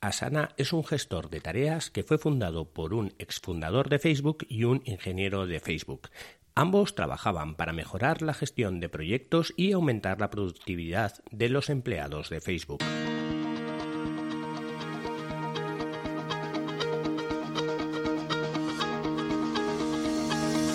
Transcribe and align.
Asana 0.00 0.54
es 0.56 0.72
un 0.72 0.82
gestor 0.82 1.28
de 1.28 1.42
tareas 1.42 1.90
que 1.90 2.02
fue 2.02 2.16
fundado 2.16 2.64
por 2.64 2.94
un 2.94 3.12
exfundador 3.18 3.90
de 3.90 3.98
Facebook 3.98 4.46
y 4.48 4.64
un 4.64 4.80
ingeniero 4.86 5.46
de 5.46 5.60
Facebook. 5.60 6.08
Ambos 6.54 6.94
trabajaban 6.94 7.54
para 7.54 7.74
mejorar 7.74 8.22
la 8.22 8.32
gestión 8.32 8.80
de 8.80 8.88
proyectos 8.88 9.52
y 9.56 9.72
aumentar 9.72 10.18
la 10.18 10.30
productividad 10.30 11.22
de 11.30 11.50
los 11.50 11.68
empleados 11.68 12.30
de 12.30 12.40
Facebook. 12.40 12.82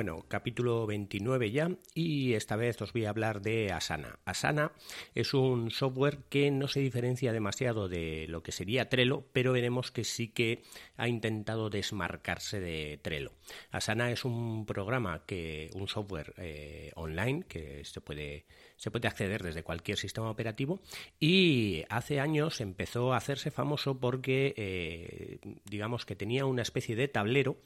Bueno, 0.00 0.24
capítulo 0.28 0.86
29 0.86 1.50
ya 1.50 1.76
y 1.92 2.32
esta 2.32 2.56
vez 2.56 2.80
os 2.80 2.94
voy 2.94 3.04
a 3.04 3.10
hablar 3.10 3.42
de 3.42 3.70
Asana. 3.70 4.18
Asana 4.24 4.72
es 5.14 5.34
un 5.34 5.70
software 5.70 6.20
que 6.30 6.50
no 6.50 6.68
se 6.68 6.80
diferencia 6.80 7.34
demasiado 7.34 7.86
de 7.86 8.24
lo 8.26 8.42
que 8.42 8.50
sería 8.50 8.88
Trello, 8.88 9.26
pero 9.34 9.52
veremos 9.52 9.90
que 9.90 10.04
sí 10.04 10.28
que 10.28 10.62
ha 10.96 11.06
intentado 11.06 11.68
desmarcarse 11.68 12.60
de 12.60 12.98
Trello. 13.02 13.32
Asana 13.72 14.10
es 14.10 14.24
un 14.24 14.64
programa 14.64 15.26
que 15.26 15.68
un 15.74 15.86
software 15.86 16.32
eh, 16.38 16.92
online 16.94 17.42
que 17.46 17.84
se 17.84 18.00
puede 18.00 18.46
se 18.80 18.90
puede 18.90 19.08
acceder 19.08 19.42
desde 19.42 19.62
cualquier 19.62 19.98
sistema 19.98 20.30
operativo 20.30 20.80
y 21.18 21.84
hace 21.90 22.18
años 22.18 22.62
empezó 22.62 23.12
a 23.12 23.18
hacerse 23.18 23.50
famoso 23.50 24.00
porque 24.00 24.54
eh, 24.56 25.38
digamos 25.66 26.06
que 26.06 26.16
tenía 26.16 26.46
una 26.46 26.62
especie 26.62 26.96
de 26.96 27.06
tablero, 27.06 27.58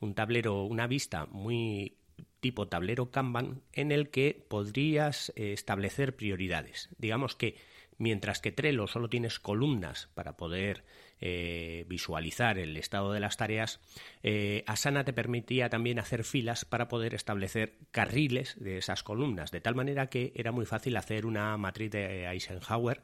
un 0.00 0.14
tablero, 0.14 0.64
una 0.64 0.86
vista 0.86 1.26
muy 1.26 1.98
tipo 2.40 2.68
tablero 2.68 3.10
Kanban 3.10 3.60
en 3.74 3.92
el 3.92 4.08
que 4.08 4.46
podrías 4.48 5.30
eh, 5.36 5.52
establecer 5.52 6.16
prioridades. 6.16 6.88
Digamos 6.96 7.36
que 7.36 7.56
mientras 8.02 8.40
que 8.40 8.50
Trello 8.50 8.88
solo 8.88 9.08
tienes 9.08 9.38
columnas 9.38 10.08
para 10.14 10.36
poder 10.36 10.82
eh, 11.20 11.84
visualizar 11.88 12.58
el 12.58 12.76
estado 12.76 13.12
de 13.12 13.20
las 13.20 13.36
tareas, 13.36 13.80
eh, 14.24 14.64
Asana 14.66 15.04
te 15.04 15.12
permitía 15.12 15.70
también 15.70 16.00
hacer 16.00 16.24
filas 16.24 16.64
para 16.64 16.88
poder 16.88 17.14
establecer 17.14 17.78
carriles 17.92 18.56
de 18.58 18.78
esas 18.78 19.04
columnas, 19.04 19.52
de 19.52 19.60
tal 19.60 19.76
manera 19.76 20.08
que 20.08 20.32
era 20.34 20.50
muy 20.50 20.66
fácil 20.66 20.96
hacer 20.96 21.26
una 21.26 21.56
matriz 21.56 21.92
de 21.92 22.26
Eisenhower 22.26 23.02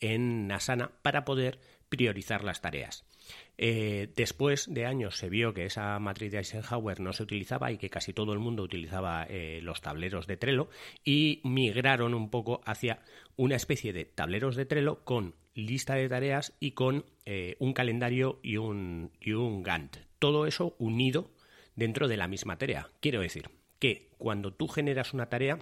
en 0.00 0.50
Asana 0.52 0.92
para 1.02 1.24
poder 1.24 1.60
priorizar 1.88 2.44
las 2.44 2.60
tareas. 2.60 3.04
Eh, 3.58 4.12
después 4.14 4.72
de 4.72 4.86
años 4.86 5.16
se 5.16 5.28
vio 5.28 5.52
que 5.52 5.64
esa 5.64 5.98
matriz 5.98 6.30
de 6.30 6.38
Eisenhower 6.38 7.00
no 7.00 7.12
se 7.12 7.24
utilizaba 7.24 7.72
y 7.72 7.78
que 7.78 7.90
casi 7.90 8.12
todo 8.12 8.32
el 8.32 8.38
mundo 8.38 8.62
utilizaba 8.62 9.26
los 9.62 9.80
tableros 9.80 10.26
de 10.26 10.36
Trello 10.36 10.68
y 11.04 11.40
migraron 11.42 12.14
un 12.14 12.30
poco 12.30 12.60
hacia 12.64 13.00
una 13.36 13.56
especie 13.56 13.92
de 13.92 14.04
tableros 14.04 14.54
de 14.54 14.66
Trello 14.66 15.04
con 15.04 15.34
lista 15.56 15.94
de 15.94 16.08
tareas 16.08 16.52
y 16.60 16.72
con 16.72 17.04
eh, 17.24 17.56
un 17.58 17.72
calendario 17.72 18.38
y 18.42 18.58
un, 18.58 19.10
y 19.20 19.32
un 19.32 19.62
Gantt. 19.62 19.96
Todo 20.18 20.46
eso 20.46 20.76
unido 20.78 21.30
dentro 21.74 22.08
de 22.08 22.16
la 22.16 22.28
misma 22.28 22.58
tarea. 22.58 22.90
Quiero 23.00 23.20
decir 23.20 23.50
que 23.78 24.10
cuando 24.18 24.52
tú 24.52 24.68
generas 24.68 25.12
una 25.12 25.28
tarea, 25.28 25.58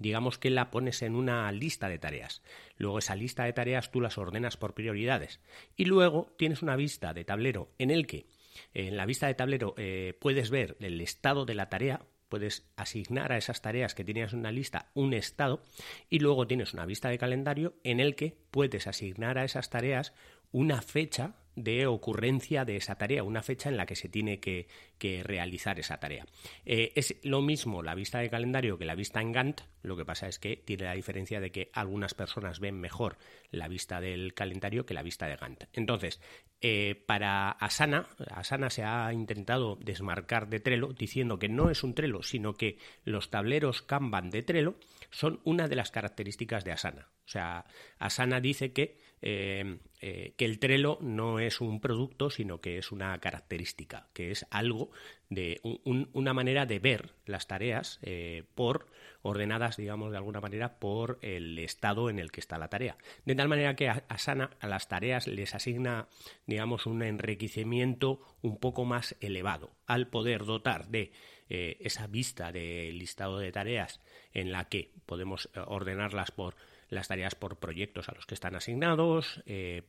digamos 0.00 0.38
que 0.38 0.50
la 0.50 0.70
pones 0.70 1.02
en 1.02 1.14
una 1.14 1.52
lista 1.52 1.88
de 1.88 1.98
tareas. 1.98 2.42
Luego 2.76 2.98
esa 2.98 3.14
lista 3.14 3.44
de 3.44 3.52
tareas 3.52 3.92
tú 3.92 4.00
las 4.00 4.18
ordenas 4.18 4.56
por 4.56 4.74
prioridades. 4.74 5.40
Y 5.76 5.84
luego 5.84 6.34
tienes 6.36 6.62
una 6.62 6.74
vista 6.74 7.14
de 7.14 7.24
tablero 7.24 7.70
en 7.78 7.90
el 7.90 8.08
que 8.08 8.26
en 8.74 8.96
la 8.96 9.06
vista 9.06 9.28
de 9.28 9.34
tablero 9.34 9.74
eh, 9.76 10.16
puedes 10.20 10.50
ver 10.50 10.76
el 10.80 11.00
estado 11.00 11.44
de 11.44 11.54
la 11.54 11.68
tarea, 11.68 12.02
puedes 12.28 12.70
asignar 12.76 13.32
a 13.32 13.36
esas 13.36 13.60
tareas 13.60 13.94
que 13.94 14.04
tienes 14.04 14.32
en 14.32 14.40
una 14.40 14.52
lista 14.52 14.90
un 14.94 15.14
estado 15.14 15.62
y 16.08 16.18
luego 16.20 16.46
tienes 16.46 16.72
una 16.72 16.86
vista 16.86 17.10
de 17.10 17.18
calendario 17.18 17.74
en 17.84 18.00
el 18.00 18.16
que 18.16 18.36
puedes 18.50 18.86
asignar 18.86 19.38
a 19.38 19.44
esas 19.44 19.70
tareas 19.70 20.14
una 20.50 20.80
fecha 20.82 21.36
de 21.62 21.86
ocurrencia 21.86 22.64
de 22.64 22.76
esa 22.76 22.96
tarea, 22.96 23.22
una 23.22 23.42
fecha 23.42 23.68
en 23.68 23.76
la 23.76 23.86
que 23.86 23.96
se 23.96 24.08
tiene 24.08 24.40
que, 24.40 24.66
realizar 25.24 25.78
esa 25.80 25.98
tarea. 25.98 26.26
Eh, 26.66 26.92
es 26.94 27.16
lo 27.22 27.40
mismo 27.40 27.82
la 27.82 27.94
vista 27.94 28.18
de 28.18 28.28
calendario 28.28 28.76
que 28.76 28.84
la 28.84 28.94
vista 28.94 29.22
en 29.22 29.32
Gantt, 29.32 29.62
lo 29.82 29.96
que 29.96 30.04
pasa 30.04 30.28
es 30.28 30.38
que 30.38 30.56
tiene 30.56 30.84
la 30.84 30.94
diferencia 30.94 31.40
de 31.40 31.50
que 31.50 31.70
algunas 31.72 32.12
personas 32.12 32.60
ven 32.60 32.78
mejor 32.78 33.16
la 33.50 33.66
vista 33.66 34.00
del 34.00 34.34
calendario 34.34 34.84
que 34.84 34.92
la 34.92 35.02
vista 35.02 35.26
de 35.26 35.36
Gantt. 35.36 35.64
Entonces, 35.72 36.20
eh, 36.60 37.02
para 37.06 37.50
Asana, 37.50 38.08
Asana 38.30 38.68
se 38.68 38.84
ha 38.84 39.10
intentado 39.14 39.76
desmarcar 39.76 40.48
de 40.48 40.60
Trello 40.60 40.88
diciendo 40.88 41.38
que 41.38 41.48
no 41.48 41.70
es 41.70 41.82
un 41.82 41.94
Trello, 41.94 42.22
sino 42.22 42.52
que 42.52 42.76
los 43.04 43.30
tableros 43.30 43.80
Kanban 43.80 44.30
de 44.30 44.42
Trello 44.42 44.74
son 45.10 45.40
una 45.44 45.66
de 45.66 45.76
las 45.76 45.90
características 45.90 46.64
de 46.64 46.72
Asana. 46.72 47.08
O 47.30 47.32
sea, 47.32 47.64
Asana 48.00 48.40
dice 48.40 48.72
que 48.72 48.98
eh, 49.22 49.78
eh, 50.00 50.32
que 50.36 50.46
el 50.46 50.58
Trello 50.58 50.98
no 51.00 51.38
es 51.38 51.60
un 51.60 51.80
producto, 51.80 52.28
sino 52.28 52.60
que 52.60 52.78
es 52.78 52.90
una 52.90 53.16
característica, 53.18 54.08
que 54.14 54.32
es 54.32 54.46
algo 54.50 54.90
de 55.28 55.60
una 55.84 56.32
manera 56.32 56.66
de 56.66 56.80
ver 56.80 57.12
las 57.26 57.46
tareas 57.46 58.00
eh, 58.02 58.42
por 58.56 58.88
ordenadas, 59.22 59.76
digamos, 59.76 60.10
de 60.10 60.16
alguna 60.16 60.40
manera 60.40 60.80
por 60.80 61.20
el 61.22 61.56
estado 61.58 62.10
en 62.10 62.18
el 62.18 62.32
que 62.32 62.40
está 62.40 62.58
la 62.58 62.68
tarea. 62.68 62.96
De 63.26 63.36
tal 63.36 63.48
manera 63.48 63.76
que 63.76 63.88
Asana 63.88 64.50
a 64.58 64.66
las 64.66 64.88
tareas 64.88 65.28
les 65.28 65.54
asigna, 65.54 66.08
digamos, 66.46 66.86
un 66.86 67.02
enriquecimiento 67.02 68.22
un 68.42 68.58
poco 68.58 68.84
más 68.86 69.14
elevado, 69.20 69.70
al 69.86 70.08
poder 70.08 70.46
dotar 70.46 70.88
de 70.88 71.12
esa 71.48 72.06
vista 72.06 72.52
de 72.52 72.92
listado 72.92 73.38
de 73.38 73.50
tareas 73.50 74.00
en 74.32 74.52
la 74.52 74.68
que 74.68 74.92
podemos 75.04 75.50
ordenarlas 75.66 76.30
por 76.30 76.54
las 76.90 77.08
tareas 77.08 77.34
por 77.34 77.58
proyectos 77.58 78.08
a 78.08 78.14
los 78.14 78.26
que 78.26 78.34
están 78.34 78.54
asignados. 78.54 79.42
Eh, 79.46 79.82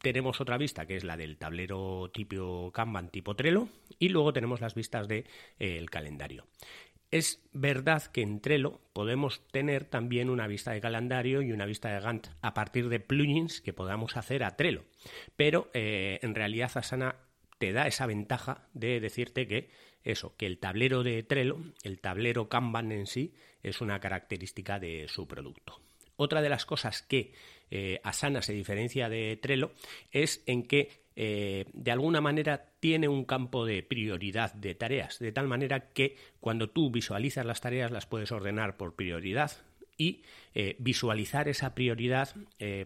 tenemos 0.00 0.40
otra 0.40 0.58
vista 0.58 0.86
que 0.86 0.96
es 0.96 1.04
la 1.04 1.16
del 1.16 1.38
tablero 1.38 2.10
tipo 2.12 2.70
Kanban 2.72 3.08
tipo 3.08 3.34
Trello 3.34 3.68
y 3.98 4.10
luego 4.10 4.32
tenemos 4.32 4.60
las 4.60 4.74
vistas 4.74 5.08
del 5.08 5.24
de, 5.58 5.78
eh, 5.78 5.86
calendario. 5.86 6.46
Es 7.10 7.42
verdad 7.52 8.04
que 8.04 8.22
en 8.22 8.40
Trello 8.40 8.80
podemos 8.94 9.46
tener 9.48 9.84
también 9.84 10.30
una 10.30 10.46
vista 10.46 10.72
de 10.72 10.80
calendario 10.80 11.42
y 11.42 11.52
una 11.52 11.66
vista 11.66 11.92
de 11.92 12.00
Gantt 12.00 12.28
a 12.40 12.54
partir 12.54 12.88
de 12.88 13.00
plugins 13.00 13.60
que 13.60 13.74
podamos 13.74 14.16
hacer 14.16 14.44
a 14.44 14.56
Trello, 14.56 14.84
pero 15.36 15.70
eh, 15.74 16.20
en 16.22 16.34
realidad 16.34 16.70
Asana 16.74 17.16
te 17.58 17.72
da 17.72 17.86
esa 17.86 18.06
ventaja 18.06 18.66
de 18.72 18.98
decirte 18.98 19.46
que 19.46 19.68
eso, 20.04 20.34
que 20.36 20.46
el 20.46 20.58
tablero 20.58 21.02
de 21.02 21.22
Trello, 21.22 21.58
el 21.82 22.00
tablero 22.00 22.48
Kanban 22.48 22.92
en 22.92 23.06
sí, 23.06 23.34
es 23.62 23.80
una 23.80 24.00
característica 24.00 24.80
de 24.80 25.06
su 25.08 25.28
producto. 25.28 25.80
Otra 26.16 26.42
de 26.42 26.48
las 26.48 26.66
cosas 26.66 27.02
que 27.02 27.32
eh, 27.70 28.00
Asana 28.04 28.42
se 28.42 28.52
diferencia 28.52 29.08
de 29.08 29.38
Trello 29.40 29.72
es 30.10 30.42
en 30.46 30.62
que 30.62 30.90
eh, 31.16 31.64
de 31.72 31.90
alguna 31.90 32.20
manera 32.20 32.70
tiene 32.80 33.08
un 33.08 33.24
campo 33.24 33.64
de 33.64 33.82
prioridad 33.82 34.52
de 34.54 34.74
tareas, 34.74 35.18
de 35.18 35.32
tal 35.32 35.48
manera 35.48 35.88
que 35.92 36.16
cuando 36.40 36.70
tú 36.70 36.90
visualizas 36.90 37.46
las 37.46 37.60
tareas 37.60 37.90
las 37.90 38.06
puedes 38.06 38.30
ordenar 38.30 38.76
por 38.76 38.94
prioridad 38.94 39.52
y 39.96 40.22
eh, 40.54 40.76
visualizar 40.78 41.48
esa 41.48 41.74
prioridad 41.74 42.34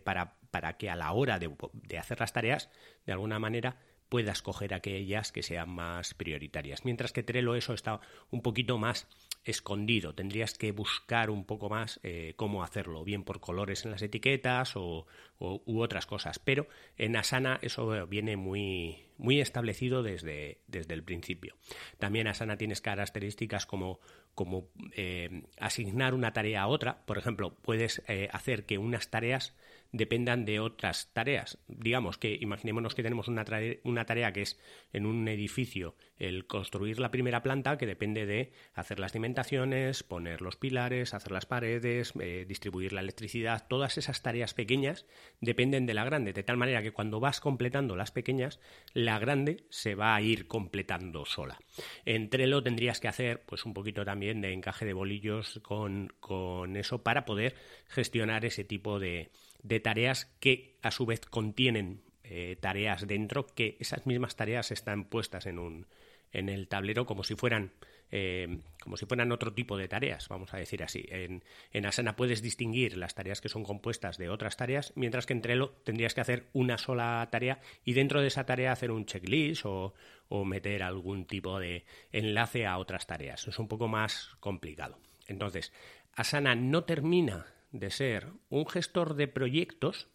para, 0.04 0.34
para, 0.50 0.76
que 0.76 0.90
a 0.90 0.96
la 0.96 1.12
hora 1.12 1.38
de, 1.38 1.50
de 1.72 1.98
hacer 1.98 2.20
las 2.20 2.32
tareas, 2.32 2.70
de 3.06 3.12
alguna 3.12 3.38
manera, 3.38 3.78
puedas 4.08 4.42
coger 4.42 4.74
aquellas 4.74 5.32
que 5.32 5.42
sean 5.42 5.70
más 5.70 6.14
prioritarias. 6.14 6.84
Mientras 6.84 7.12
que 7.12 7.22
Trello 7.22 7.54
eso 7.54 7.74
está 7.74 8.00
un 8.30 8.42
poquito 8.42 8.78
más 8.78 9.08
escondido. 9.46 10.14
Tendrías 10.14 10.54
que 10.54 10.72
buscar 10.72 11.30
un 11.30 11.44
poco 11.44 11.70
más 11.70 12.00
eh, 12.02 12.34
cómo 12.36 12.62
hacerlo, 12.62 13.04
bien 13.04 13.24
por 13.24 13.40
colores 13.40 13.84
en 13.84 13.92
las 13.92 14.02
etiquetas 14.02 14.76
o, 14.76 15.06
u 15.38 15.80
otras 15.80 16.04
cosas. 16.04 16.38
Pero 16.38 16.66
en 16.98 17.16
Asana 17.16 17.58
eso 17.62 18.06
viene 18.06 18.36
muy, 18.36 19.05
muy 19.18 19.40
establecido 19.40 20.02
desde, 20.02 20.60
desde 20.66 20.94
el 20.94 21.02
principio. 21.02 21.56
También 21.98 22.26
Asana 22.26 22.56
tienes 22.56 22.80
características 22.80 23.66
como, 23.66 24.00
como 24.34 24.68
eh, 24.94 25.42
asignar 25.58 26.14
una 26.14 26.32
tarea 26.32 26.62
a 26.62 26.66
otra. 26.68 27.04
Por 27.06 27.18
ejemplo, 27.18 27.54
puedes 27.62 28.02
eh, 28.08 28.28
hacer 28.32 28.66
que 28.66 28.78
unas 28.78 29.10
tareas 29.10 29.54
dependan 29.92 30.44
de 30.44 30.60
otras 30.60 31.12
tareas. 31.12 31.58
Digamos 31.68 32.18
que 32.18 32.36
imaginémonos 32.40 32.94
que 32.94 33.02
tenemos 33.02 33.28
una, 33.28 33.44
una 33.84 34.04
tarea 34.04 34.32
que 34.32 34.42
es 34.42 34.58
en 34.92 35.06
un 35.06 35.26
edificio 35.28 35.96
el 36.18 36.46
construir 36.46 36.98
la 36.98 37.10
primera 37.10 37.42
planta, 37.42 37.76
que 37.76 37.86
depende 37.86 38.26
de 38.26 38.52
hacer 38.74 38.98
las 38.98 39.12
cimentaciones, 39.12 40.02
poner 40.02 40.40
los 40.40 40.56
pilares, 40.56 41.14
hacer 41.14 41.32
las 41.32 41.46
paredes, 41.46 42.12
eh, 42.20 42.44
distribuir 42.48 42.92
la 42.92 43.00
electricidad. 43.00 43.66
Todas 43.68 43.98
esas 43.98 44.22
tareas 44.22 44.54
pequeñas 44.54 45.06
dependen 45.40 45.86
de 45.86 45.94
la 45.94 46.04
grande, 46.04 46.32
de 46.32 46.42
tal 46.42 46.56
manera 46.56 46.82
que 46.82 46.92
cuando 46.92 47.20
vas 47.20 47.40
completando 47.40 47.96
las 47.96 48.10
pequeñas, 48.10 48.60
la 49.06 49.18
grande 49.18 49.64
se 49.70 49.94
va 49.94 50.14
a 50.14 50.20
ir 50.20 50.46
completando 50.46 51.24
sola. 51.24 51.58
En 52.04 52.28
Trello 52.28 52.62
tendrías 52.62 53.00
que 53.00 53.08
hacer 53.08 53.42
pues 53.46 53.64
un 53.64 53.72
poquito 53.72 54.04
también 54.04 54.40
de 54.40 54.52
encaje 54.52 54.84
de 54.84 54.92
bolillos 54.92 55.60
con, 55.62 56.12
con 56.20 56.76
eso 56.76 57.02
para 57.02 57.24
poder 57.24 57.54
gestionar 57.88 58.44
ese 58.44 58.64
tipo 58.64 58.98
de, 58.98 59.30
de 59.62 59.80
tareas 59.80 60.26
que 60.40 60.76
a 60.82 60.90
su 60.90 61.06
vez 61.06 61.20
contienen 61.20 62.02
eh, 62.24 62.56
tareas 62.60 63.06
dentro, 63.06 63.46
que 63.46 63.76
esas 63.78 64.06
mismas 64.06 64.36
tareas 64.36 64.72
están 64.72 65.04
puestas 65.04 65.46
en 65.46 65.58
un 65.58 65.86
en 66.32 66.48
el 66.48 66.66
tablero 66.66 67.06
como 67.06 67.22
si 67.22 67.36
fueran 67.36 67.72
eh, 68.10 68.60
como 68.80 68.96
si 68.96 69.06
fueran 69.06 69.32
otro 69.32 69.52
tipo 69.52 69.76
de 69.76 69.88
tareas, 69.88 70.28
vamos 70.28 70.54
a 70.54 70.58
decir 70.58 70.82
así. 70.82 71.04
En, 71.08 71.42
en, 71.72 71.86
Asana 71.86 72.16
puedes 72.16 72.42
distinguir 72.42 72.96
las 72.96 73.14
tareas 73.14 73.40
que 73.40 73.48
son 73.48 73.64
compuestas 73.64 74.18
de 74.18 74.28
otras 74.28 74.56
tareas, 74.56 74.92
mientras 74.94 75.26
que 75.26 75.32
en 75.32 75.42
Trello 75.42 75.70
tendrías 75.84 76.14
que 76.14 76.20
hacer 76.20 76.48
una 76.52 76.78
sola 76.78 77.28
tarea 77.30 77.60
y 77.84 77.94
dentro 77.94 78.20
de 78.20 78.28
esa 78.28 78.46
tarea 78.46 78.72
hacer 78.72 78.90
un 78.90 79.06
checklist 79.06 79.66
o, 79.66 79.94
o 80.28 80.44
meter 80.44 80.82
algún 80.82 81.26
tipo 81.26 81.58
de 81.58 81.84
enlace 82.12 82.66
a 82.66 82.78
otras 82.78 83.06
tareas. 83.06 83.46
Es 83.48 83.58
un 83.58 83.68
poco 83.68 83.88
más 83.88 84.36
complicado. 84.40 84.98
Entonces, 85.26 85.72
Asana 86.12 86.54
no 86.54 86.84
termina 86.84 87.46
de 87.72 87.90
ser 87.90 88.28
un 88.48 88.66
gestor 88.66 89.14
de 89.14 89.28
proyectos, 89.28 90.08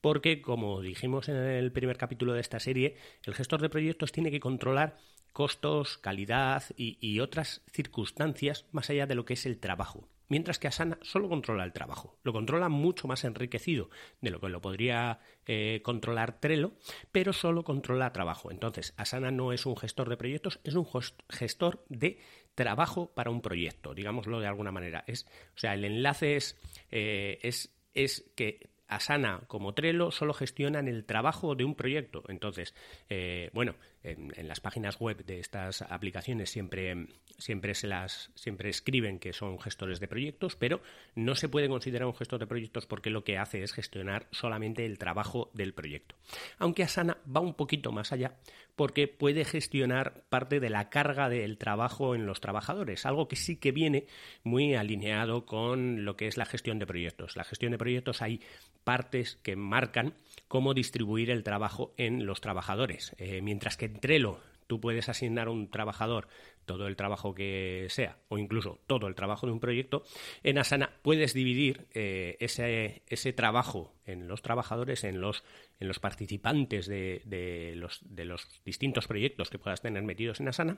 porque, 0.00 0.42
como 0.42 0.80
dijimos 0.82 1.28
en 1.28 1.36
el 1.36 1.72
primer 1.72 1.96
capítulo 1.96 2.32
de 2.32 2.40
esta 2.40 2.60
serie, 2.60 2.96
el 3.24 3.34
gestor 3.34 3.60
de 3.60 3.68
proyectos 3.68 4.12
tiene 4.12 4.30
que 4.30 4.40
controlar 4.40 4.98
costos, 5.36 5.98
calidad 5.98 6.64
y, 6.78 7.20
otras 7.20 7.60
circunstancias 7.70 8.64
más 8.72 8.88
allá 8.88 9.06
de 9.06 9.14
lo 9.14 9.26
que 9.26 9.34
es 9.34 9.44
el 9.44 9.58
trabajo. 9.58 10.08
Mientras 10.28 10.58
que 10.58 10.66
Asana 10.66 10.98
solo 11.02 11.28
controla 11.28 11.62
el 11.64 11.74
trabajo, 11.74 12.18
lo 12.22 12.32
controla 12.32 12.70
mucho 12.70 13.06
más 13.06 13.22
enriquecido 13.22 13.90
de 14.22 14.30
lo 14.30 14.40
que 14.40 14.48
lo 14.48 14.62
podría 14.62 15.20
eh, 15.44 15.82
controlar 15.84 16.40
Trello, 16.40 16.72
pero 17.12 17.34
solo 17.34 17.64
controla 17.64 18.14
trabajo. 18.14 18.50
Entonces, 18.50 18.94
Asana 18.96 19.30
no 19.30 19.52
es 19.52 19.66
un 19.66 19.76
gestor 19.76 20.08
de 20.08 20.16
proyectos, 20.16 20.58
es 20.64 20.74
un 20.74 20.86
gestor 21.28 21.84
de 21.90 22.18
trabajo 22.54 23.12
para 23.12 23.30
un 23.30 23.42
proyecto, 23.42 23.92
digámoslo 23.92 24.40
de 24.40 24.46
alguna 24.46 24.72
manera. 24.72 25.04
Es, 25.06 25.26
o 25.54 25.58
sea, 25.58 25.74
el 25.74 25.84
enlace 25.84 26.36
es, 26.36 26.56
eh, 26.90 27.40
es, 27.42 27.76
es 27.92 28.32
que 28.36 28.70
Asana 28.88 29.42
como 29.46 29.74
Trello 29.74 30.10
solo 30.10 30.32
gestionan 30.32 30.88
el 30.88 31.04
trabajo 31.04 31.54
de 31.54 31.64
un 31.64 31.74
proyecto. 31.74 32.22
Entonces, 32.28 32.74
eh, 33.08 33.50
bueno, 33.52 33.74
en, 34.02 34.48
las 34.48 34.60
páginas 34.60 34.98
web 35.00 35.24
de 35.24 35.40
estas 35.40 35.82
aplicaciones 35.82 36.50
siempre, 36.50 37.08
siempre 37.38 37.74
se 37.74 37.86
las 37.86 38.30
siempre 38.34 38.70
escriben 38.70 39.18
que 39.18 39.32
son 39.32 39.58
gestores 39.58 40.00
de 40.00 40.08
proyectos, 40.08 40.56
pero 40.56 40.80
no 41.14 41.34
se 41.34 41.48
puede 41.48 41.68
considerar 41.68 42.06
un 42.06 42.14
gestor 42.14 42.38
de 42.38 42.46
proyectos 42.46 42.86
porque 42.86 43.10
lo 43.10 43.24
que 43.24 43.38
hace 43.38 43.62
es 43.62 43.72
gestionar 43.72 44.28
solamente 44.30 44.86
el 44.86 44.98
trabajo 44.98 45.50
del 45.54 45.74
proyecto. 45.74 46.14
Aunque 46.58 46.84
Asana 46.84 47.18
va 47.34 47.40
un 47.40 47.54
poquito 47.54 47.92
más 47.92 48.12
allá 48.12 48.36
porque 48.76 49.08
puede 49.08 49.44
gestionar 49.44 50.22
parte 50.28 50.60
de 50.60 50.70
la 50.70 50.90
carga 50.90 51.28
del 51.28 51.56
trabajo 51.58 52.14
en 52.14 52.26
los 52.26 52.40
trabajadores, 52.40 53.06
algo 53.06 53.26
que 53.26 53.36
sí 53.36 53.56
que 53.56 53.72
viene 53.72 54.06
muy 54.44 54.74
alineado 54.74 55.46
con 55.46 56.04
lo 56.04 56.16
que 56.16 56.26
es 56.26 56.36
la 56.36 56.44
gestión 56.44 56.78
de 56.78 56.86
proyectos. 56.86 57.36
La 57.36 57.44
gestión 57.44 57.72
de 57.72 57.78
proyectos 57.78 58.22
hay 58.22 58.40
partes 58.86 59.34
que 59.42 59.56
marcan 59.56 60.14
cómo 60.46 60.72
distribuir 60.72 61.28
el 61.30 61.42
trabajo 61.42 61.92
en 61.96 62.24
los 62.24 62.40
trabajadores, 62.40 63.16
eh, 63.18 63.42
mientras 63.42 63.76
que 63.76 63.86
en 63.86 63.98
Trello 63.98 64.38
tú 64.68 64.80
puedes 64.80 65.08
asignar 65.08 65.48
a 65.48 65.50
un 65.50 65.72
trabajador 65.72 66.28
todo 66.66 66.86
el 66.86 66.94
trabajo 66.94 67.34
que 67.34 67.88
sea, 67.90 68.18
o 68.28 68.38
incluso 68.38 68.78
todo 68.86 69.08
el 69.08 69.16
trabajo 69.16 69.46
de 69.46 69.52
un 69.52 69.58
proyecto, 69.58 70.04
en 70.44 70.58
Asana 70.58 70.92
puedes 71.02 71.34
dividir 71.34 71.88
eh, 71.94 72.36
ese, 72.38 73.02
ese, 73.08 73.32
trabajo 73.32 73.92
en 74.04 74.28
los 74.28 74.40
trabajadores, 74.40 75.02
en 75.02 75.20
los, 75.20 75.42
en 75.80 75.88
los 75.88 75.98
participantes 75.98 76.86
de, 76.86 77.22
de, 77.24 77.74
los, 77.74 77.98
de 78.02 78.24
los 78.24 78.46
distintos 78.64 79.08
proyectos 79.08 79.50
que 79.50 79.58
puedas 79.58 79.80
tener 79.80 80.04
metidos 80.04 80.38
en 80.38 80.46
Asana 80.46 80.76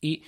y 0.00 0.22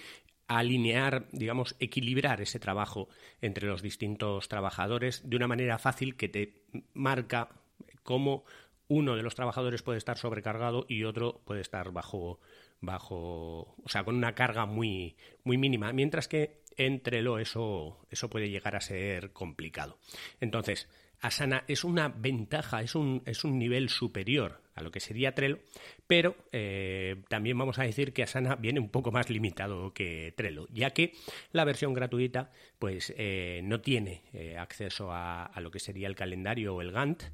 alinear, 0.49 1.29
digamos, 1.31 1.77
equilibrar 1.79 2.41
ese 2.41 2.59
trabajo 2.59 3.09
entre 3.41 3.69
los 3.69 3.83
distintos 3.83 4.49
trabajadores 4.49 5.29
de 5.29 5.37
una 5.37 5.47
manera 5.47 5.79
fácil 5.79 6.17
que 6.17 6.29
te 6.29 6.63
marca 6.95 7.51
cómo 8.03 8.45
uno 8.89 9.15
de 9.17 9.23
los 9.23 9.35
trabajadores 9.35 9.83
puede 9.83 9.99
estar 9.99 10.17
sobrecargado 10.17 10.87
y 10.89 11.05
otro 11.05 11.43
puede 11.45 11.61
estar 11.61 11.93
bajo 11.93 12.41
bajo, 12.81 13.75
o 13.83 13.89
sea, 13.89 14.05
con 14.05 14.17
una 14.17 14.35
carga 14.35 14.67
muy, 14.67 15.17
muy 15.45 15.59
mínima, 15.59 15.93
mientras 15.93 16.29
que 16.29 16.63
entre 16.77 17.23
lo 17.23 17.39
eso, 17.39 17.99
eso 18.11 18.31
puede 18.31 18.51
llegar 18.51 18.77
a 18.77 18.81
ser 18.81 19.33
complicado. 19.33 19.99
Entonces, 20.41 20.89
Asana 21.21 21.65
es 21.67 21.85
una 21.85 22.09
ventaja, 22.09 22.83
es 22.83 22.95
un, 22.95 23.23
es 23.27 23.45
un 23.45 23.59
nivel 23.59 23.89
superior 23.89 24.63
a 24.75 24.83
lo 24.83 24.93
que 24.93 25.01
sería 25.01 25.35
Trello, 25.35 25.59
pero 26.07 26.37
eh, 26.53 27.17
también 27.29 27.59
vamos 27.59 27.79
a 27.79 27.83
decir 27.83 28.13
que 28.13 28.23
Asana 28.23 28.55
viene 28.55 28.79
un 28.79 28.91
poco 28.91 29.11
más 29.11 29.29
limitado 29.29 29.93
que 29.93 30.33
Trello, 30.37 30.69
ya 30.73 30.91
que 30.91 31.15
la 31.53 31.65
versión 31.65 31.95
gratuita 31.95 32.53
pues 32.79 33.13
eh, 33.17 33.61
no 33.65 33.81
tiene 33.81 34.23
eh, 34.33 34.57
acceso 34.57 35.11
a, 35.11 35.45
a, 35.45 35.61
lo 35.61 35.71
que 35.73 35.81
sería 35.81 36.07
el 36.07 36.15
calendario 36.15 36.77
o 36.77 36.81
el 36.81 36.93
Gantt 36.93 37.25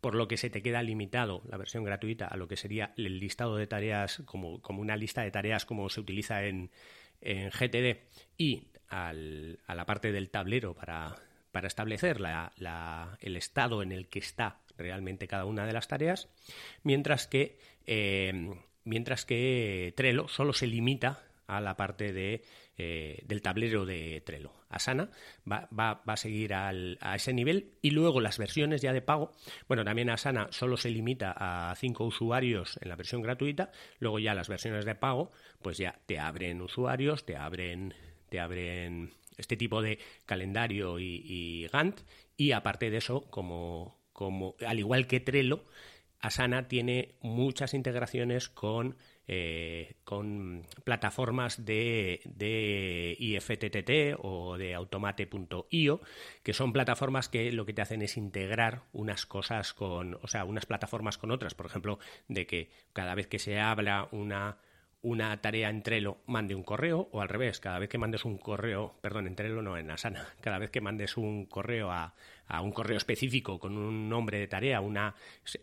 por 0.00 0.14
lo 0.14 0.26
que 0.26 0.38
se 0.38 0.48
te 0.48 0.62
queda 0.62 0.82
limitado 0.82 1.42
la 1.48 1.58
versión 1.58 1.84
gratuita 1.84 2.26
a 2.26 2.36
lo 2.36 2.48
que 2.48 2.56
sería 2.56 2.94
el 2.96 3.18
listado 3.18 3.56
de 3.56 3.66
tareas 3.66 4.22
como, 4.24 4.62
como 4.62 4.80
una 4.80 4.96
lista 4.96 5.22
de 5.22 5.30
tareas 5.30 5.66
como 5.66 5.88
se 5.90 6.00
utiliza 6.00 6.44
en, 6.44 6.70
en 7.20 7.50
GTD 7.50 7.98
y 8.38 8.68
al, 8.88 9.58
a 9.66 9.74
la 9.74 9.84
parte 9.84 10.12
del 10.12 10.30
tablero 10.30 10.72
para, 10.72 11.14
para 11.58 11.66
establecer 11.66 12.20
el 13.20 13.36
estado 13.36 13.82
en 13.82 13.90
el 13.90 14.06
que 14.06 14.20
está 14.20 14.60
realmente 14.76 15.26
cada 15.26 15.44
una 15.44 15.66
de 15.66 15.72
las 15.72 15.88
tareas, 15.88 16.28
mientras 16.84 17.26
que, 17.26 17.58
eh, 17.84 18.54
mientras 18.84 19.24
que 19.24 19.92
Trello 19.96 20.28
solo 20.28 20.52
se 20.52 20.68
limita 20.68 21.20
a 21.48 21.60
la 21.60 21.76
parte 21.76 22.12
de, 22.12 22.44
eh, 22.76 23.24
del 23.26 23.42
tablero 23.42 23.86
de 23.86 24.22
Trello. 24.24 24.52
Asana 24.68 25.10
va, 25.50 25.68
va, 25.76 26.00
va 26.08 26.12
a 26.12 26.16
seguir 26.16 26.54
a 26.54 26.70
ese 27.16 27.32
nivel 27.32 27.72
y 27.82 27.90
luego 27.90 28.20
las 28.20 28.38
versiones 28.38 28.80
ya 28.80 28.92
de 28.92 29.02
pago, 29.02 29.32
bueno, 29.66 29.84
también 29.84 30.10
Asana 30.10 30.46
solo 30.52 30.76
se 30.76 30.90
limita 30.90 31.34
a 31.36 31.74
cinco 31.74 32.04
usuarios 32.04 32.78
en 32.80 32.88
la 32.88 32.94
versión 32.94 33.20
gratuita, 33.20 33.72
luego 33.98 34.20
ya 34.20 34.32
las 34.32 34.48
versiones 34.48 34.84
de 34.84 34.94
pago, 34.94 35.32
pues 35.60 35.76
ya 35.76 35.98
te 36.06 36.20
abren 36.20 36.62
usuarios, 36.62 37.26
te 37.26 37.34
abren, 37.34 37.94
te 38.28 38.38
abren 38.38 39.10
este 39.38 39.56
tipo 39.56 39.80
de 39.80 39.98
calendario 40.26 40.98
y, 40.98 41.66
Gantt 41.72 42.00
y 42.36 42.52
aparte 42.52 42.90
de 42.90 42.98
eso, 42.98 43.22
como, 43.30 43.98
como 44.12 44.54
al 44.66 44.78
igual 44.78 45.06
que 45.06 45.20
Trello, 45.20 45.64
Asana 46.20 46.68
tiene 46.68 47.14
muchas 47.20 47.74
integraciones 47.74 48.48
con 48.48 48.96
eh, 49.30 49.96
con 50.04 50.66
plataformas 50.84 51.66
de, 51.66 52.22
de, 52.24 53.14
IFTTT 53.18 54.18
o 54.22 54.56
de 54.56 54.74
automate.io, 54.74 56.00
que 56.42 56.54
son 56.54 56.72
plataformas 56.72 57.28
que 57.28 57.52
lo 57.52 57.66
que 57.66 57.74
te 57.74 57.82
hacen 57.82 58.00
es 58.00 58.16
integrar 58.16 58.84
unas 58.92 59.26
cosas 59.26 59.74
con, 59.74 60.14
o 60.22 60.28
sea, 60.28 60.46
unas 60.46 60.64
plataformas 60.64 61.18
con 61.18 61.30
otras. 61.30 61.54
Por 61.54 61.66
ejemplo, 61.66 61.98
de 62.28 62.46
que 62.46 62.70
cada 62.94 63.14
vez 63.14 63.26
que 63.26 63.38
se 63.38 63.60
habla 63.60 64.08
una 64.12 64.56
una 65.02 65.40
tarea 65.40 65.70
en 65.70 65.82
Trello 65.82 66.18
mande 66.26 66.54
un 66.54 66.62
correo 66.62 67.08
o 67.12 67.20
al 67.20 67.28
revés, 67.28 67.60
cada 67.60 67.78
vez 67.78 67.88
que 67.88 67.98
mandes 67.98 68.24
un 68.24 68.36
correo, 68.36 68.96
perdón, 69.00 69.26
en 69.26 69.36
Trello 69.36 69.62
no, 69.62 69.76
en 69.76 69.90
Asana, 69.90 70.26
cada 70.40 70.58
vez 70.58 70.70
que 70.70 70.80
mandes 70.80 71.16
un 71.16 71.46
correo 71.46 71.90
a, 71.90 72.14
a 72.46 72.62
un 72.62 72.72
correo 72.72 72.96
específico 72.96 73.58
con 73.58 73.76
un 73.76 74.08
nombre 74.08 74.38
de 74.38 74.48
tarea, 74.48 74.80
unas 74.80 75.14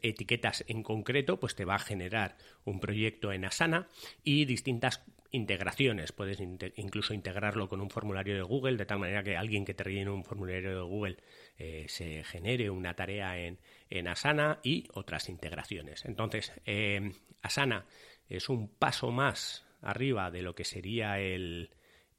etiquetas 0.02 0.64
en 0.68 0.84
concreto, 0.84 1.40
pues 1.40 1.56
te 1.56 1.66
va 1.66 1.76
a 1.76 1.80
generar 1.80 2.38
un 2.64 2.80
proyecto 2.80 3.34
en 3.34 3.46
Asana 3.46 3.88
y 4.24 4.46
distintas 4.46 5.04
integraciones. 5.36 6.12
Puedes 6.12 6.40
incluso 6.76 7.14
integrarlo 7.14 7.68
con 7.68 7.82
un 7.82 7.90
formulario 7.90 8.36
de 8.36 8.42
Google, 8.42 8.78
de 8.78 8.86
tal 8.86 9.00
manera 9.00 9.24
que 9.24 9.36
alguien 9.36 9.66
que 9.66 9.74
te 9.74 9.84
rellene 9.84 10.10
un 10.10 10.24
formulario 10.24 10.70
de 10.70 10.82
Google 10.82 11.18
eh, 11.58 11.86
se 11.88 12.24
genere 12.24 12.70
una 12.70 12.96
tarea 12.96 13.38
en, 13.38 13.60
en, 13.98 14.08
Asana 14.08 14.60
y 14.64 14.88
otras 14.94 15.30
integraciones. 15.30 16.06
Entonces, 16.06 16.52
eh, 16.66 17.12
Asana 17.42 17.86
es 18.30 18.50
un 18.50 18.70
paso 18.70 19.12
más 19.12 19.66
arriba 19.82 20.32
de 20.32 20.42
lo 20.42 20.56
que 20.56 20.64
sería 20.64 21.20
el, 21.20 21.70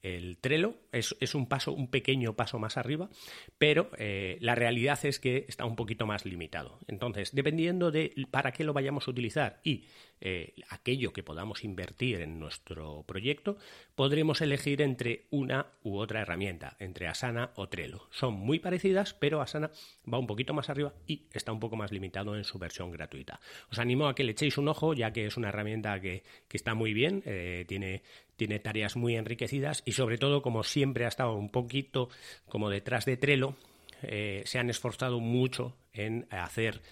el 0.03 0.39
Trello. 0.39 0.75
Es, 0.93 1.35
un 1.35 1.47
paso, 1.47 1.73
un 1.73 1.89
pequeño 1.89 2.35
paso 2.35 2.59
más 2.59 2.77
arriba, 2.77 3.11
pero 3.59 3.91
eh, 3.99 4.39
la 4.41 4.55
realidad 4.55 4.99
es 5.05 5.21
que 5.21 5.45
está 5.49 5.65
un 5.65 5.77
poquito 5.77 6.07
más 6.07 6.25
limitado. 6.25 6.79
Entonces, 6.87 7.35
dependiendo 7.35 7.91
de 7.91 8.15
para 8.31 8.53
qué 8.53 8.65
lo 8.65 8.73
vayamos 8.73 9.07
a 9.07 9.11
utilizar 9.11 9.61
y 9.63 9.85
eh, 10.23 10.55
aquello 10.71 11.13
que 11.13 11.23
podamos 11.23 11.63
invertir 11.65 12.23
en 12.23 12.41
nuestro 12.41 13.05
proyecto, 13.07 13.59
podremos 13.95 14.41
elegir 14.41 14.81
entre 14.81 15.27
una 15.31 15.67
u 15.83 15.99
otra 15.99 16.23
herramienta, 16.23 16.77
entre 16.79 17.09
Asana 17.09 17.51
o 17.57 17.69
Trello. 17.69 18.09
Son 18.11 18.33
muy 18.33 18.59
parecidas, 18.59 19.13
pero 19.13 19.43
Asana 19.43 19.71
va 20.11 20.19
un 20.19 20.27
poquito 20.27 20.55
más 20.55 20.71
arriba 20.71 20.95
y 21.07 21.27
está 21.35 21.53
un 21.53 21.61
poco 21.61 21.77
más 21.77 21.93
limitado 21.93 22.35
en 22.37 22.45
su 22.45 22.59
versión 22.59 22.91
gratuita. 22.91 23.41
Os 23.71 23.79
animo 23.79 24.09
a 24.09 24.15
que 24.15 24.25
le 24.25 24.33
echéis 24.33 24.57
un 24.57 24.69
ojo, 24.69 24.95
ya 24.95 25.13
que 25.13 25.27
es 25.27 25.37
una 25.37 25.51
herramienta 25.51 26.01
que, 26.01 26.23
está 26.51 26.73
muy 26.73 26.95
bien, 26.95 27.23
eh, 27.27 27.67
tiene, 27.69 28.03
tiene 28.37 28.59
tareas 28.59 28.97
muy 28.97 29.17
enriquecidas 29.17 29.83
y 29.85 29.93
sobre 29.93 30.19
todo, 30.19 30.43
como 30.43 30.63
siempre 30.63 31.05
ha 31.05 31.09
estado 31.09 31.35
un 31.35 31.51
poquito 31.51 32.09
como 32.49 32.71
detrás 32.71 33.05
de 33.05 33.17
Trello, 33.17 33.57
eh, 34.03 34.43
se 34.47 34.59
han 34.59 34.71
esforzado 34.71 35.21
mucho 35.21 35.77
en 35.93 36.27
hacer 36.31 36.83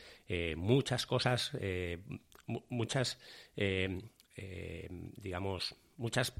muchas 0.57 1.05
cosas 1.05 1.53
muchas, 2.47 3.19
eh, 3.57 4.01
eh, 4.37 4.89
digamos, 5.17 5.75
muchas 5.97 6.35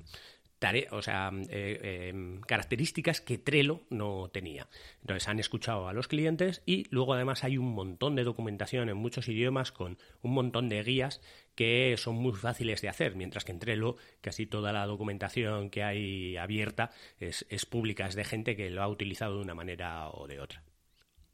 tareas, 0.59 0.93
o 0.93 1.03
sea, 1.03 1.31
eh, 1.51 2.09
em, 2.09 2.41
características 2.41 3.21
que 3.21 3.39
Trello 3.39 3.83
no 3.91 4.29
tenía. 4.33 4.69
Entonces 5.01 5.29
han 5.29 5.39
escuchado 5.39 5.89
a 5.89 5.93
los 5.93 6.09
clientes 6.09 6.63
y 6.65 6.87
luego 6.91 7.15
además 7.15 7.45
hay 7.45 7.59
un 7.59 7.75
montón 7.75 8.15
de 8.15 8.25
documentación 8.25 8.89
en 8.89 8.97
muchos 8.97 9.29
idiomas 9.29 9.73
con 9.73 9.99
un 10.23 10.33
montón 10.33 10.69
de 10.69 10.83
guías 10.83 11.21
que 11.55 11.95
son 11.99 12.17
muy 12.17 12.33
fáciles 12.33 12.83
de 12.83 12.89
hacer, 12.89 13.15
mientras 13.17 13.45
que 13.45 13.53
en 13.53 13.59
Trello 13.59 13.97
casi 14.21 14.47
toda 14.47 14.73
la 14.73 14.87
documentación 14.87 15.71
que 15.71 15.83
hay 15.83 16.37
abierta 16.37 16.91
es, 17.19 17.47
es 17.49 17.67
pública, 17.67 18.07
es 18.07 18.15
de 18.15 18.25
gente 18.25 18.57
que 18.57 18.71
lo 18.71 18.83
ha 18.83 18.89
utilizado 18.89 19.37
de 19.37 19.43
una 19.43 19.55
manera 19.55 20.09
o 20.11 20.27
de 20.27 20.41
otra. 20.41 20.63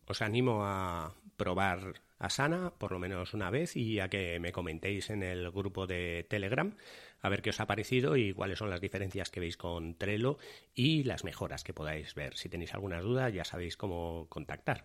Os 0.07 0.23
animo 0.23 0.65
a 0.65 1.15
probar 1.37 2.03
Asana 2.19 2.75
por 2.77 2.93
lo 2.93 2.99
menos 2.99 3.33
una 3.33 3.49
vez 3.49 3.77
y 3.77 4.01
a 4.01 4.09
que 4.09 4.39
me 4.41 4.53
comentéis 4.53 5.09
en 5.09 5.23
el 5.23 5.51
grupo 5.51 5.87
de 5.87 6.27
Telegram 6.29 6.77
a 7.23 7.29
ver 7.29 7.43
qué 7.43 7.51
os 7.51 7.61
ha 7.61 7.67
parecido 7.67 8.17
y 8.17 8.33
cuáles 8.33 8.59
son 8.59 8.71
las 8.71 8.81
diferencias 8.81 9.31
que 9.31 9.41
veis 9.41 9.57
con 9.57 9.95
Trello 9.95 10.37
y 10.75 11.05
las 11.05 11.25
mejoras 11.25 11.65
que 11.65 11.73
podáis 11.73 12.15
ver. 12.15 12.37
Si 12.37 12.49
tenéis 12.49 12.75
alguna 12.75 13.01
duda 13.01 13.31
ya 13.31 13.45
sabéis 13.45 13.77
cómo 13.77 14.27
contactar. 14.29 14.85